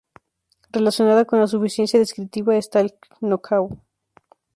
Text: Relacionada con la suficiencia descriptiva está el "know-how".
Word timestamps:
Relacionada 0.71 1.25
con 1.25 1.39
la 1.39 1.45
suficiencia 1.45 1.99
descriptiva 1.99 2.55
está 2.57 2.79
el 2.79 2.95
"know-how". 3.19 3.69